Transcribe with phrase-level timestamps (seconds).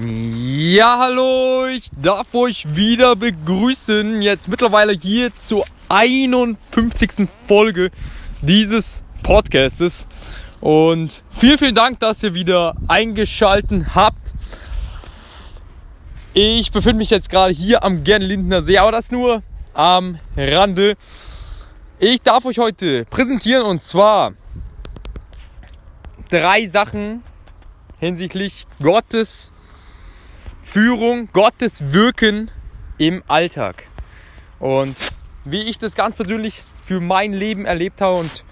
[0.00, 4.22] Ja, hallo, ich darf euch wieder begrüßen.
[4.22, 7.28] Jetzt mittlerweile hier zur 51.
[7.46, 7.90] Folge
[8.40, 10.06] dieses Podcastes.
[10.62, 14.32] Und vielen, vielen Dank, dass ihr wieder eingeschalten habt.
[16.32, 19.42] Ich befinde mich jetzt gerade hier am Gernlindner See, aber das nur
[19.74, 20.96] am Rande.
[21.98, 24.32] Ich darf euch heute präsentieren und zwar
[26.30, 27.22] drei Sachen
[28.00, 29.51] hinsichtlich Gottes
[30.72, 32.50] Führung, Gottes Wirken
[32.96, 33.88] im Alltag.
[34.58, 34.96] Und
[35.44, 38.42] wie ich das ganz persönlich für mein Leben erlebt habe und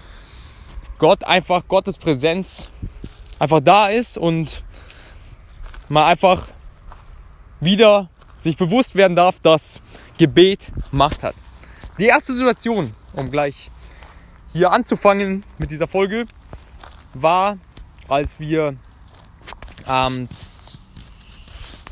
[0.99, 2.69] Gott einfach, Gottes Präsenz
[3.39, 4.63] einfach da ist und
[5.89, 6.47] man einfach
[7.59, 8.07] wieder
[8.39, 9.81] sich bewusst werden darf, dass
[10.19, 11.33] Gebet Macht hat.
[11.97, 13.71] Die erste Situation, um gleich
[14.53, 16.27] hier anzufangen mit dieser Folge,
[17.15, 17.57] war,
[18.07, 18.75] als wir
[19.87, 20.29] am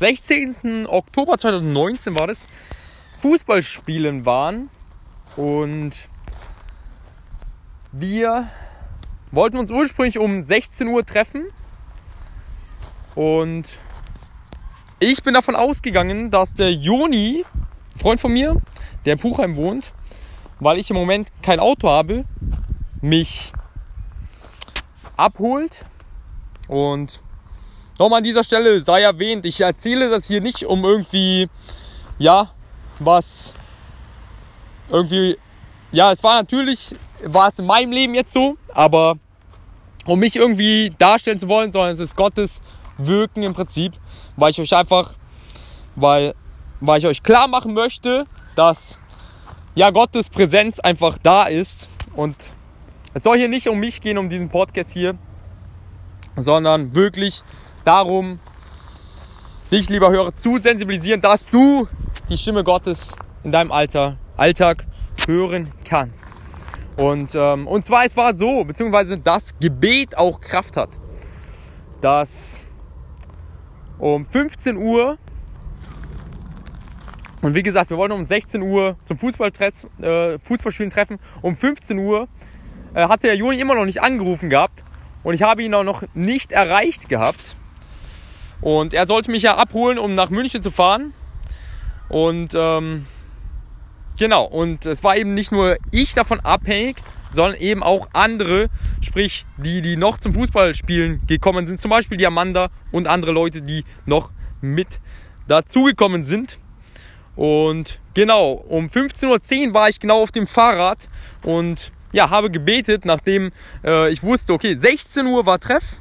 [0.00, 0.86] 16.
[0.86, 2.46] Oktober 2019 war das,
[3.18, 4.70] Fußballspielen waren.
[5.36, 6.08] Und
[7.92, 8.48] wir
[9.30, 11.48] wollten uns ursprünglich um 16 Uhr treffen.
[13.14, 13.78] Und
[15.00, 17.44] ich bin davon ausgegangen, dass der Joni,
[17.98, 18.56] Freund von mir,
[19.04, 19.92] der in Puchheim wohnt,
[20.60, 22.24] weil ich im Moment kein Auto habe,
[23.02, 23.52] mich
[25.18, 25.84] abholt.
[26.68, 27.22] Und
[28.00, 31.50] Nochmal an dieser Stelle sei erwähnt, ich erzähle das hier nicht, um irgendwie,
[32.18, 32.50] ja,
[32.98, 33.52] was
[34.88, 35.36] irgendwie,
[35.92, 39.18] ja, es war natürlich, war es in meinem Leben jetzt so, aber
[40.06, 42.62] um mich irgendwie darstellen zu wollen, sondern es ist Gottes
[42.96, 43.92] Wirken im Prinzip,
[44.34, 45.12] weil ich euch einfach,
[45.94, 46.34] weil,
[46.80, 48.24] weil ich euch klar machen möchte,
[48.56, 48.98] dass
[49.74, 52.54] ja Gottes Präsenz einfach da ist und
[53.12, 55.18] es soll hier nicht um mich gehen, um diesen Podcast hier,
[56.36, 57.42] sondern wirklich
[57.84, 58.38] darum,
[59.70, 61.88] dich, lieber Hörer, zu sensibilisieren, dass du
[62.28, 64.86] die Stimme Gottes in deinem Alter, Alltag
[65.26, 66.32] hören kannst.
[66.96, 70.90] Und, ähm, und zwar, es war so, beziehungsweise das Gebet auch Kraft hat,
[72.00, 72.62] dass
[73.98, 75.18] um 15 Uhr,
[77.42, 79.50] und wie gesagt, wir wollen um 16 Uhr zum Fußball
[80.02, 82.28] äh, Fußballspielen treffen, um 15 Uhr
[82.94, 84.84] äh, hatte der Juni immer noch nicht angerufen gehabt
[85.22, 87.56] und ich habe ihn auch noch nicht erreicht gehabt.
[88.60, 91.14] Und er sollte mich ja abholen, um nach München zu fahren.
[92.08, 93.06] Und ähm,
[94.18, 96.96] genau, und es war eben nicht nur ich davon abhängig,
[97.30, 98.68] sondern eben auch andere,
[99.00, 103.62] sprich die, die noch zum Fußballspielen gekommen sind, zum Beispiel die Amanda und andere Leute,
[103.62, 105.00] die noch mit
[105.46, 106.58] dazugekommen sind.
[107.36, 111.08] Und genau, um 15.10 Uhr war ich genau auf dem Fahrrad
[111.42, 113.52] und ja, habe gebetet, nachdem
[113.84, 116.00] äh, ich wusste, okay, 16 Uhr war Treff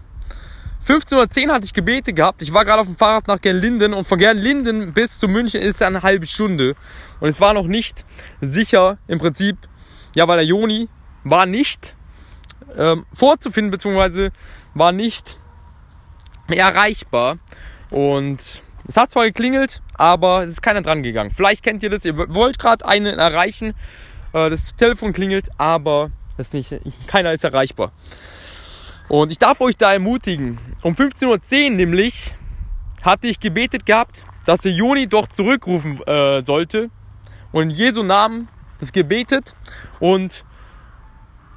[0.90, 2.42] 15.10 Uhr hatte ich Gebete gehabt.
[2.42, 5.76] Ich war gerade auf dem Fahrrad nach Gernlinden und von Gernlinden bis zu München ist
[5.76, 6.76] es eine halbe Stunde.
[7.20, 8.06] Und es war noch nicht
[8.42, 9.56] sicher im Prinzip,
[10.16, 10.90] ja, weil der Joni
[11.24, 11.96] war nicht
[12.76, 14.32] ähm, vorzufinden, beziehungsweise
[14.74, 15.38] war nicht
[16.48, 17.38] erreichbar.
[17.92, 21.30] Und es hat zwar geklingelt, aber es ist keiner dran gegangen.
[21.30, 23.76] Vielleicht kennt ihr das, ihr wollt gerade einen erreichen,
[24.34, 27.92] äh, das Telefon klingelt, aber das nicht, keiner ist erreichbar.
[29.10, 30.60] Und ich darf euch da ermutigen.
[30.84, 32.34] Um 15.10 Uhr nämlich
[33.02, 36.92] hatte ich gebetet gehabt, dass der Joni doch zurückrufen äh, sollte.
[37.52, 38.48] Und in Jesu Namen
[38.80, 39.56] das gebetet.
[40.00, 40.46] Und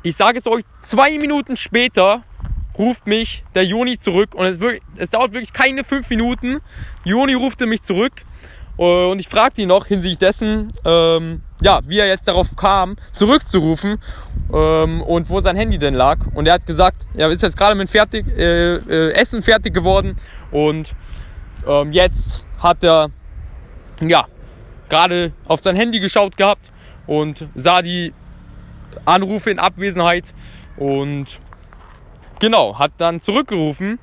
[0.02, 2.24] ich sage es euch, zwei Minuten später
[2.78, 4.34] ruft mich der Joni zurück.
[4.34, 6.58] Und es, wirklich, es dauert wirklich keine fünf Minuten.
[7.04, 8.12] Joni rufte mich zurück.
[8.76, 13.98] Und ich fragte ihn noch hinsichtlich dessen, ähm, ja, wie er jetzt darauf kam, zurückzurufen
[14.52, 16.18] ähm, und wo sein Handy denn lag.
[16.34, 20.16] Und er hat gesagt, er ist jetzt gerade mit fertig, äh, äh, Essen fertig geworden
[20.50, 20.94] und
[21.66, 23.10] ähm, jetzt hat er
[24.00, 24.26] ja
[24.88, 26.72] gerade auf sein Handy geschaut gehabt
[27.06, 28.12] und sah die
[29.04, 30.34] Anrufe in Abwesenheit
[30.76, 31.40] und
[32.40, 33.98] genau, hat dann zurückgerufen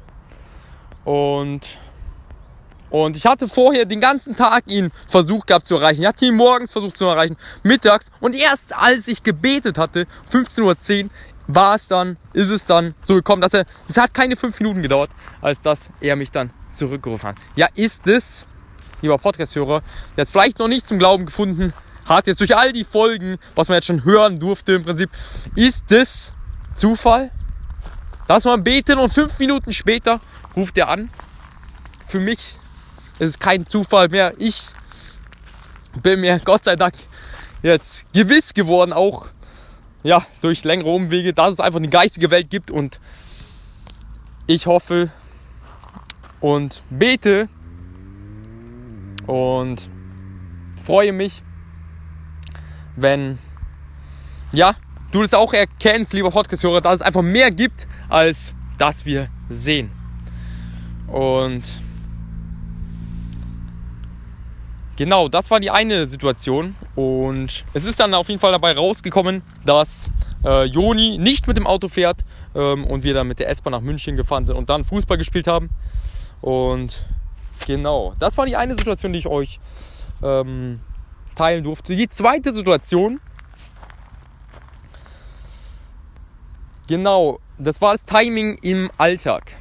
[1.06, 1.78] und
[2.90, 6.02] und ich hatte vorher den ganzen Tag ihn versucht gehabt zu erreichen.
[6.02, 8.08] Ich hatte ihn morgens versucht zu erreichen, mittags.
[8.20, 11.10] Und erst als ich gebetet hatte, 15.10 Uhr,
[11.48, 14.84] war es dann, ist es dann so gekommen, dass er, es hat keine fünf Minuten
[14.84, 15.10] gedauert,
[15.42, 17.38] als dass er mich dann zurückgerufen hat.
[17.56, 18.48] Ja, ist es,
[19.02, 19.82] lieber Podcast-Hörer,
[20.16, 21.74] jetzt vielleicht noch nicht zum Glauben gefunden
[22.06, 25.10] hat, jetzt durch all die Folgen, was man jetzt schon hören durfte im Prinzip,
[25.56, 26.34] ist es
[26.76, 27.32] Zufall?
[28.28, 30.22] Dass man betet und fünf Minuten später
[30.56, 31.10] ruft er an?
[32.08, 32.60] Für mich
[33.20, 34.34] es ist kein Zufall mehr.
[34.38, 34.62] Ich
[36.02, 36.96] bin mir Gott sei Dank
[37.62, 39.28] jetzt gewiss geworden, auch
[40.02, 43.00] ja, durch längere Umwege, dass es einfach eine geistige Welt gibt und
[44.48, 45.10] ich hoffe
[46.40, 47.50] und bete,
[49.30, 49.92] und
[50.84, 51.44] freue mich,
[52.96, 53.38] wenn
[54.52, 54.74] ja,
[55.12, 59.92] du das auch erkennst, lieber Podcast-Hörer, dass es einfach mehr gibt, als das wir sehen.
[61.06, 61.62] Und
[65.00, 66.76] Genau, das war die eine Situation.
[66.94, 70.10] Und es ist dann auf jeden Fall dabei rausgekommen, dass
[70.44, 73.80] äh, Joni nicht mit dem Auto fährt ähm, und wir dann mit der S-Bahn nach
[73.80, 75.70] München gefahren sind und dann Fußball gespielt haben.
[76.42, 77.06] Und
[77.66, 79.62] genau, das war die eine Situation, die ich euch
[80.22, 80.82] ähm,
[81.34, 81.96] teilen durfte.
[81.96, 83.22] Die zweite Situation,
[86.90, 89.56] genau, das war das Timing im Alltag.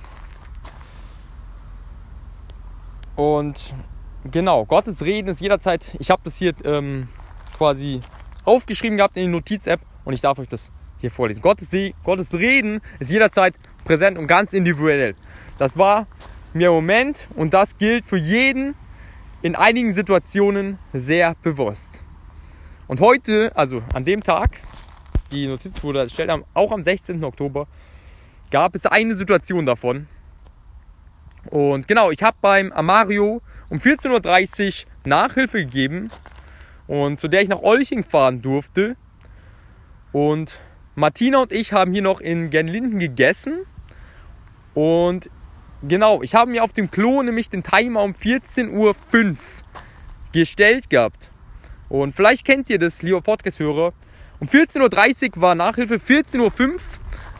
[3.14, 3.72] Und
[4.24, 7.08] genau, Gottes Reden ist jederzeit, ich habe das hier ähm,
[7.56, 8.00] quasi
[8.44, 11.42] aufgeschrieben gehabt in die Notiz-App und ich darf euch das hier vorlesen.
[11.42, 11.70] Gottes,
[12.04, 13.54] Gottes Reden ist jederzeit
[13.84, 15.14] präsent und ganz individuell.
[15.58, 16.06] Das war
[16.52, 18.74] mir im Moment und das gilt für jeden
[19.42, 22.02] in einigen Situationen sehr bewusst.
[22.88, 24.60] Und heute, also an dem Tag,
[25.30, 27.22] die Notiz wurde erstellt, auch am 16.
[27.22, 27.66] Oktober,
[28.50, 30.08] gab es eine Situation davon,
[31.50, 36.10] und genau, ich habe beim Amario um 14.30 Uhr Nachhilfe gegeben
[36.86, 38.96] und zu der ich nach Olching fahren durfte.
[40.12, 40.60] Und
[40.94, 43.60] Martina und ich haben hier noch in Genlinden gegessen.
[44.74, 45.30] Und
[45.86, 48.96] genau, ich habe mir auf dem Klo nämlich den Timer um 14.05 Uhr
[50.32, 51.30] gestellt gehabt.
[51.88, 53.92] Und vielleicht kennt ihr das, lieber Podcast-Hörer.
[54.40, 56.80] Um 14.30 Uhr war Nachhilfe, 14.05 Uhr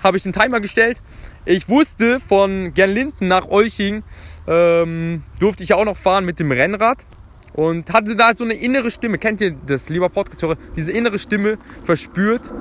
[0.02, 1.02] habe ich den Timer gestellt.
[1.50, 4.02] Ich wusste von Gernlinden nach Olching
[4.46, 7.06] ähm, durfte ich auch noch fahren mit dem Rennrad
[7.54, 9.16] und hatte da so eine innere Stimme.
[9.16, 10.58] Kennt ihr das, lieber Podcast-Hörer?
[10.76, 12.52] Diese innere Stimme verspürt,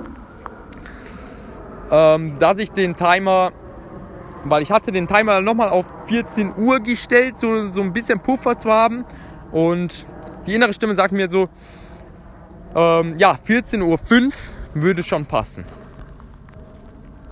[1.91, 3.51] ähm, dass ich den Timer,
[4.45, 8.55] weil ich hatte den Timer nochmal auf 14 Uhr gestellt, so, so ein bisschen Puffer
[8.55, 9.03] zu haben
[9.51, 10.07] und
[10.45, 11.49] die innere Stimme sagt mir so,
[12.73, 14.31] ähm, ja, 14.05 Uhr
[14.75, 15.65] würde schon passen.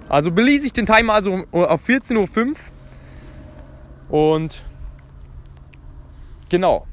[0.07, 2.55] Also beließ ich den Timer also auf 14.05
[4.09, 4.35] Uhr.
[4.37, 4.63] Und
[6.49, 6.85] genau.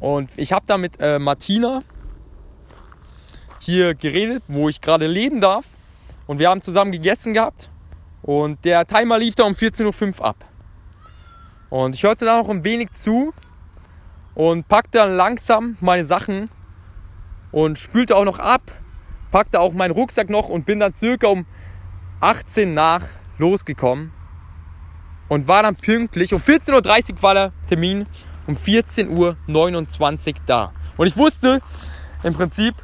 [0.00, 1.80] Und ich habe da mit äh, Martina
[3.60, 5.66] hier geredet, wo ich gerade leben darf.
[6.26, 7.70] Und wir haben zusammen gegessen gehabt.
[8.22, 10.44] Und der Timer lief da um 14.05 Uhr ab.
[11.68, 13.32] Und ich hörte da noch ein wenig zu
[14.34, 16.50] und packte dann langsam meine Sachen
[17.52, 18.62] und spülte auch noch ab
[19.30, 21.46] packte auch meinen Rucksack noch und bin dann circa um
[22.20, 23.02] 18 nach
[23.38, 24.12] losgekommen
[25.28, 26.34] und war dann pünktlich.
[26.34, 28.06] Um 14.30 Uhr war der Termin,
[28.46, 29.08] um 14.29
[30.28, 30.72] Uhr da.
[30.96, 31.62] Und ich wusste
[32.22, 32.74] im Prinzip,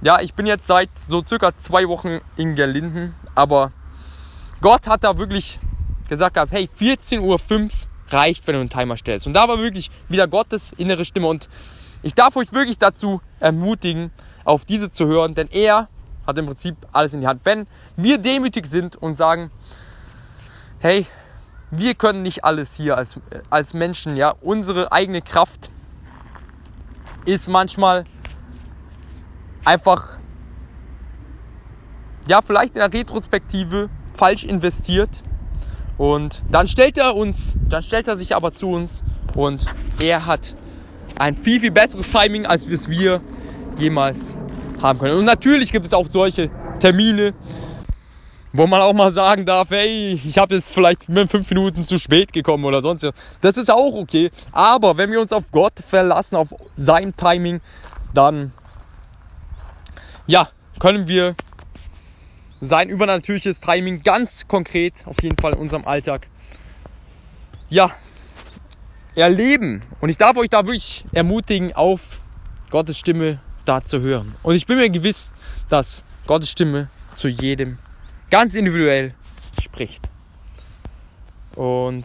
[0.00, 3.72] ja, ich bin jetzt seit so circa zwei Wochen in Gerlinden, aber
[4.60, 5.58] Gott hat da wirklich
[6.08, 7.70] gesagt gehabt, hey, 14.05 Uhr
[8.10, 9.26] reicht, wenn du einen Timer stellst.
[9.26, 11.26] Und da war wirklich wieder Gottes innere Stimme.
[11.26, 11.48] Und
[12.02, 14.10] ich darf euch wirklich dazu ermutigen,
[14.48, 15.88] auf diese zu hören, denn er
[16.26, 17.42] hat im Prinzip alles in die Hand.
[17.44, 17.66] Wenn
[17.96, 19.50] wir demütig sind und sagen,
[20.78, 21.06] hey,
[21.70, 25.68] wir können nicht alles hier als, als Menschen, ja, unsere eigene Kraft
[27.26, 28.04] ist manchmal
[29.66, 30.16] einfach,
[32.26, 35.22] ja, vielleicht in der Retrospektive falsch investiert.
[35.98, 39.04] Und dann stellt er uns, dann stellt er sich aber zu uns
[39.34, 39.66] und
[39.98, 40.54] er hat
[41.18, 43.20] ein viel, viel besseres Timing, als wir
[43.78, 44.36] jemals
[44.82, 45.18] haben können.
[45.18, 47.34] Und natürlich gibt es auch solche Termine,
[48.52, 51.98] wo man auch mal sagen darf, hey, ich habe jetzt vielleicht mit fünf Minuten zu
[51.98, 53.14] spät gekommen oder sonst was.
[53.40, 54.30] Das ist auch okay.
[54.52, 57.60] Aber wenn wir uns auf Gott verlassen, auf sein Timing,
[58.14, 58.52] dann
[60.26, 61.34] ja, können wir
[62.60, 66.26] sein übernatürliches Timing ganz konkret auf jeden Fall in unserem Alltag
[67.70, 67.90] ja
[69.14, 69.82] erleben.
[70.00, 72.20] Und ich darf euch da wirklich ermutigen, auf
[72.70, 74.34] Gottes Stimme da zu hören.
[74.42, 75.32] Und ich bin mir gewiss,
[75.68, 77.78] dass Gottes Stimme zu jedem
[78.30, 79.14] ganz individuell
[79.62, 80.08] spricht.
[81.54, 82.04] Und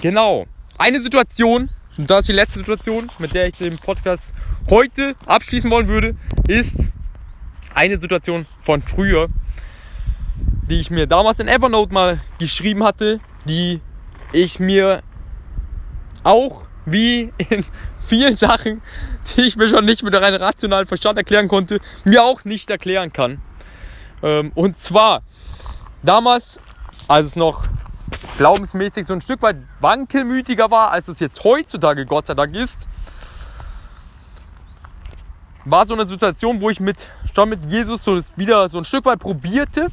[0.00, 0.46] genau,
[0.78, 4.32] eine Situation, und das ist die letzte Situation, mit der ich den Podcast
[4.70, 6.90] heute abschließen wollen würde, ist
[7.74, 9.28] eine Situation von früher,
[10.68, 13.80] die ich mir damals in Evernote mal geschrieben hatte, die
[14.32, 15.02] ich mir
[16.22, 17.64] auch wie in
[18.08, 18.82] vielen Sachen,
[19.36, 23.12] die ich mir schon nicht mit einem rationalen Verstand erklären konnte, mir auch nicht erklären
[23.12, 23.40] kann.
[24.22, 25.22] Ähm, und zwar
[26.02, 26.60] damals,
[27.06, 27.64] als es noch
[28.38, 32.86] glaubensmäßig so ein Stück weit wankelmütiger war, als es jetzt heutzutage Gott sei Dank ist,
[35.64, 38.84] war so eine Situation, wo ich mit, schon mit Jesus so das wieder so ein
[38.84, 39.88] Stück weit probierte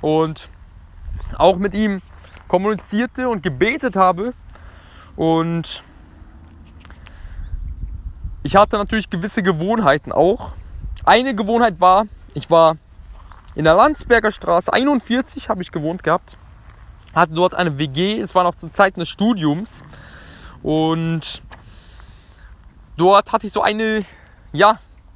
[0.00, 0.48] und
[1.36, 2.02] auch mit ihm
[2.48, 4.32] kommunizierte und gebetet habe
[5.16, 5.82] Und
[8.46, 10.52] ich hatte natürlich gewisse Gewohnheiten auch.
[11.04, 12.76] Eine Gewohnheit war, ich war
[13.56, 16.36] in der Landsberger Straße 41 habe ich gewohnt gehabt.
[17.12, 19.82] Hatte dort eine WG, es war noch zu Zeiten des Studiums.
[20.62, 21.42] Und
[22.96, 24.04] dort hatte ich so eine,
[24.52, 24.70] ja,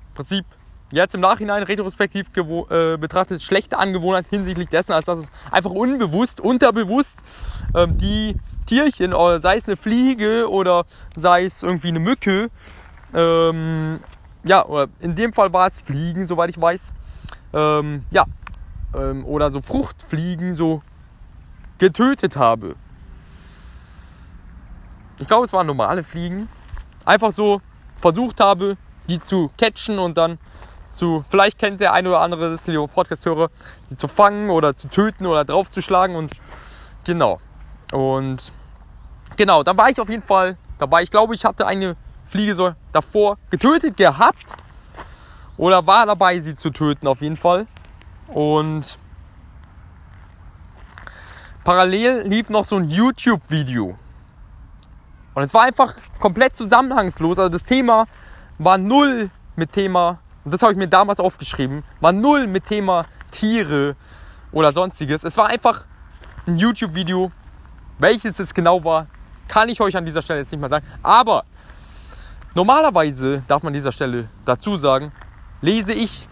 [0.08, 0.44] im Prinzip
[0.90, 6.40] jetzt im Nachhinein retrospektiv äh, betrachtet schlechte Angewohnheit hinsichtlich dessen, als dass es einfach unbewusst,
[6.40, 7.20] unterbewusst
[7.76, 8.34] ähm, die
[8.66, 10.84] Tierchen, sei es eine Fliege oder
[11.16, 12.50] sei es irgendwie eine Mücke,
[13.14, 14.00] ähm,
[14.44, 14.64] ja,
[15.00, 16.92] in dem Fall war es Fliegen, soweit ich weiß,
[17.52, 18.24] ähm, ja,
[18.94, 20.82] ähm, oder so Fruchtfliegen so
[21.78, 22.76] getötet habe.
[25.18, 26.48] Ich glaube, es waren normale Fliegen.
[27.04, 27.60] Einfach so
[27.96, 28.76] versucht habe,
[29.08, 30.38] die zu catchen und dann
[30.86, 33.50] zu, vielleicht kennt der eine oder andere das Podcast-Hörer,
[33.90, 36.32] die zu fangen oder zu töten oder draufzuschlagen und
[37.04, 37.40] genau.
[37.92, 38.52] Und
[39.36, 41.02] genau, da war ich auf jeden Fall dabei.
[41.02, 41.96] Ich glaube, ich hatte eine
[42.30, 44.54] Fliege so davor getötet gehabt
[45.56, 47.66] oder war dabei, sie zu töten auf jeden Fall.
[48.28, 48.98] Und
[51.64, 53.98] parallel lief noch so ein YouTube-Video.
[55.34, 57.38] Und es war einfach komplett zusammenhangslos.
[57.38, 58.06] Also das Thema
[58.58, 63.06] war null mit Thema und das habe ich mir damals aufgeschrieben, war null mit Thema
[63.32, 63.96] Tiere
[64.52, 65.24] oder sonstiges.
[65.24, 65.84] Es war einfach
[66.46, 67.32] ein YouTube-Video.
[67.98, 69.08] Welches es genau war,
[69.48, 70.86] kann ich euch an dieser Stelle jetzt nicht mal sagen.
[71.02, 71.44] Aber
[72.54, 75.12] normalerweise darf man an dieser Stelle dazu sagen,
[75.60, 76.26] lese ich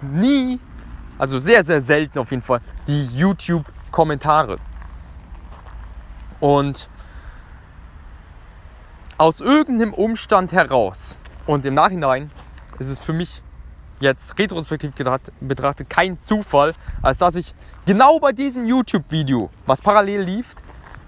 [0.00, 0.58] nie,
[1.18, 4.58] also sehr, sehr selten auf jeden Fall, die YouTube-Kommentare.
[6.40, 6.88] Und
[9.18, 12.30] aus irgendeinem Umstand heraus und im Nachhinein
[12.78, 13.42] ist es für mich
[14.00, 14.92] jetzt retrospektiv
[15.40, 17.54] betrachtet kein Zufall, als dass ich
[17.86, 20.56] genau bei diesem YouTube-Video, was parallel lief,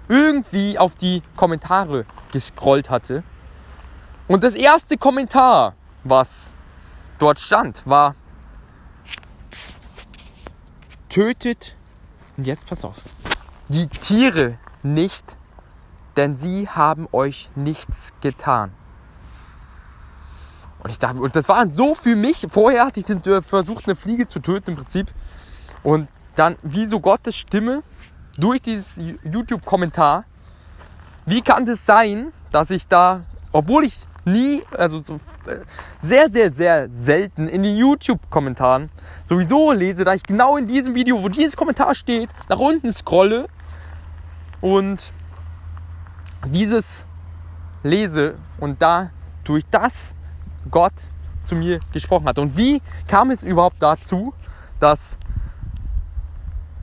[0.07, 3.23] irgendwie auf die Kommentare gescrollt hatte.
[4.27, 6.53] Und das erste Kommentar, was
[7.19, 8.15] dort stand, war
[11.09, 11.75] tötet,
[12.37, 12.97] und jetzt pass auf,
[13.69, 15.37] die Tiere nicht,
[16.17, 18.71] denn sie haben euch nichts getan.
[20.79, 22.45] Und ich dachte, und das war so für mich.
[22.49, 25.11] Vorher hatte ich den, äh, versucht, eine Fliege zu töten im Prinzip.
[25.83, 27.81] Und dann, wie so Gottes Stimme
[28.37, 30.25] durch dieses YouTube-Kommentar.
[31.25, 35.15] Wie kann das sein, dass ich da, obwohl ich nie, also so
[35.45, 35.59] äh,
[36.01, 38.89] sehr, sehr, sehr selten in den YouTube-Kommentaren
[39.25, 43.47] sowieso lese, da ich genau in diesem Video, wo dieses Kommentar steht, nach unten scrolle
[44.61, 45.11] und
[46.47, 47.07] dieses
[47.83, 49.11] lese und da
[49.43, 50.15] durch das
[50.69, 50.93] Gott
[51.41, 52.39] zu mir gesprochen hat.
[52.39, 54.33] Und wie kam es überhaupt dazu,
[54.79, 55.17] dass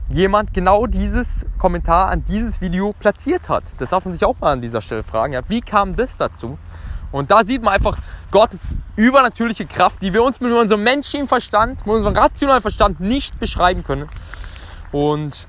[0.09, 3.63] jemand genau dieses Kommentar an dieses Video platziert hat?
[3.79, 5.33] Das darf man sich auch mal an dieser Stelle fragen.
[5.33, 6.57] Ja, wie kam das dazu?
[7.13, 7.97] Und da sieht man einfach
[8.31, 13.39] Gottes übernatürliche Kraft, die wir uns mit unserem menschlichen Verstand, mit unserem rationalen Verstand nicht
[13.39, 14.09] beschreiben können.
[14.91, 15.47] Und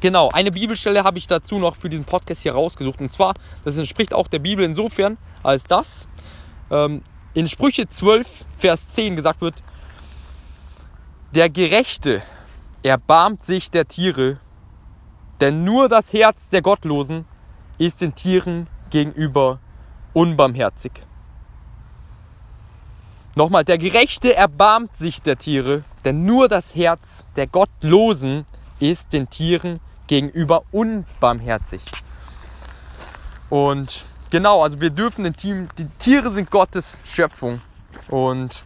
[0.00, 3.02] genau, eine Bibelstelle habe ich dazu noch für diesen Podcast hier rausgesucht.
[3.02, 3.34] Und zwar,
[3.66, 6.08] das entspricht auch der Bibel insofern, als das
[6.70, 7.02] ähm,
[7.34, 9.62] in Sprüche 12, Vers 10 gesagt wird,
[11.34, 12.22] der Gerechte
[12.82, 14.38] erbarmt sich der Tiere,
[15.42, 17.26] denn nur das Herz der Gottlosen
[17.76, 19.58] ist den Tieren gegenüber
[20.12, 20.92] unbarmherzig.
[23.34, 28.44] Nochmal, der Gerechte erbarmt sich der Tiere, denn nur das Herz der Gottlosen
[28.78, 31.82] ist den Tieren gegenüber unbarmherzig.
[33.48, 37.60] Und Genau, also wir dürfen den Team, die Tiere sind Gottes Schöpfung
[38.08, 38.64] und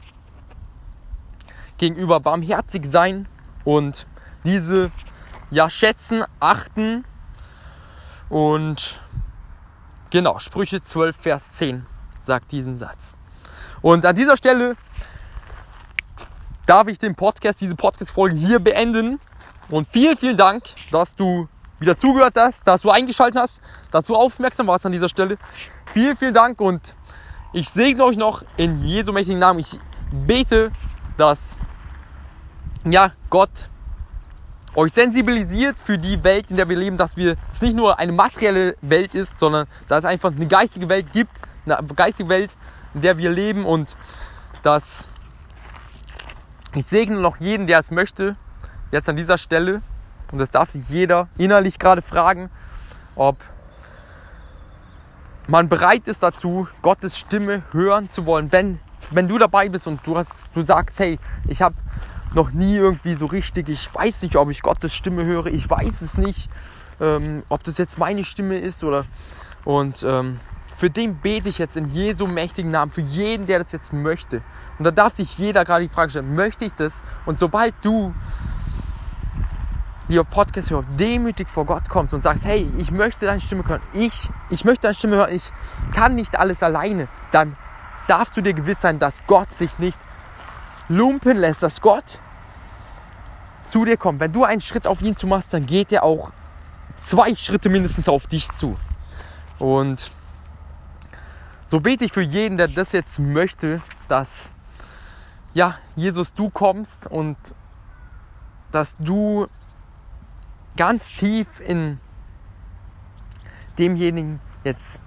[1.77, 3.27] gegenüber barmherzig sein
[3.65, 4.07] und
[4.45, 4.93] diese
[5.51, 7.05] ja schätzen, achten
[8.29, 9.01] und
[10.17, 11.85] genau, Sprüche 12, Vers 10
[12.23, 13.13] sagt diesen Satz.
[13.83, 14.75] Und an dieser Stelle
[16.65, 19.21] darf ich den Podcast, diese Podcast-Folge hier beenden.
[19.69, 21.49] Und vielen, vielen Dank, dass du
[21.81, 25.37] wieder zugehört hast, dass du eingeschaltet hast, dass du aufmerksam warst an dieser Stelle.
[25.93, 26.97] Vielen, vielen Dank und
[27.53, 29.59] ich segne euch noch in Jesu mächtigen Namen.
[29.59, 29.79] Ich
[30.11, 30.73] bete,
[31.19, 31.59] dass
[32.87, 33.69] ja, Gott
[34.77, 38.13] euch sensibilisiert für die Welt, in der wir leben, dass wir es nicht nur eine
[38.13, 41.33] materielle Welt ist, sondern dass es einfach eine geistige Welt gibt,
[41.65, 42.57] eine geistige Welt,
[42.95, 43.97] in der wir leben und
[44.63, 45.09] dass
[46.75, 48.37] ich segne noch jeden, der es möchte,
[48.93, 49.81] jetzt an dieser Stelle
[50.31, 52.51] und das darf sich jeder innerlich gerade fragen,
[53.15, 53.37] ob
[55.47, 58.51] man bereit ist dazu, Gottes Stimme hören zu wollen.
[58.53, 58.81] Wenn,
[59.11, 61.19] wenn du dabei bist und du, hast, du sagst, hey,
[61.49, 61.77] ich habe
[62.35, 66.03] noch nie irgendwie so richtig, ich weiß nicht, ob ich Gottes Stimme höre, ich weiß
[66.03, 66.51] es nicht,
[67.01, 69.05] ähm, ob das jetzt meine Stimme ist oder
[69.65, 70.39] Und ähm,
[70.77, 74.43] für den bete ich jetzt in Jesu mächtigen Namen, für jeden, der das jetzt möchte.
[74.79, 77.03] Und da darf sich jeder gerade die Frage stellen, möchte ich das?
[77.25, 78.15] Und sobald du,
[80.09, 84.31] lieber Podcast-Hörer, demütig vor Gott kommst und sagst, hey, ich möchte deine Stimme hören, ich,
[84.51, 85.51] ich möchte deine Stimme hören, ich
[85.95, 87.57] kann nicht alles alleine, dann
[88.07, 89.99] darfst du dir gewiss sein, dass Gott sich nicht
[90.89, 92.21] lumpen lässt, dass Gott
[93.65, 94.21] zu dir kommt.
[94.21, 96.31] Wenn du einen Schritt auf ihn zu machst, dann geht er auch
[96.95, 98.77] zwei Schritte mindestens auf dich zu.
[99.59, 100.13] Und
[101.67, 104.53] so bete ich für jeden, der das jetzt möchte, dass
[105.55, 107.37] ja, Jesus, du kommst und
[108.71, 109.47] dass du
[110.77, 111.99] ganz tief in
[113.79, 115.01] demjenigen jetzt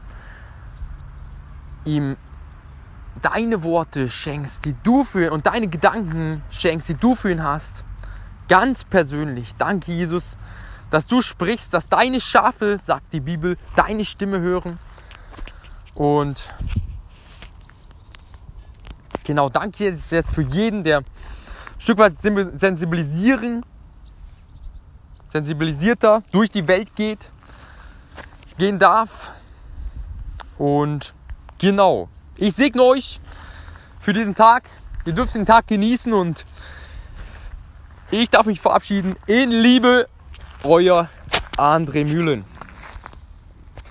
[1.85, 2.17] ihm
[3.21, 7.83] deine Worte schenkst, die du für und deine Gedanken schenkst, die du für ihn hast.
[8.47, 9.55] Ganz persönlich.
[9.57, 10.37] Danke, Jesus,
[10.89, 14.79] dass du sprichst, dass deine Schafe, sagt die Bibel, deine Stimme hören.
[15.93, 16.49] Und
[19.23, 21.05] genau, danke jetzt für jeden, der ein
[21.77, 23.65] Stück weit sensibilisieren,
[25.27, 27.29] sensibilisierter durch die Welt geht,
[28.57, 29.31] gehen darf.
[30.57, 31.13] Und
[31.59, 33.19] genau, ich segne euch
[33.99, 34.69] für diesen Tag.
[35.05, 36.45] Ihr dürft den Tag genießen und
[38.11, 39.15] ich darf mich verabschieden.
[39.27, 40.07] In Liebe,
[40.63, 41.09] euer
[41.57, 42.45] André Mühlen.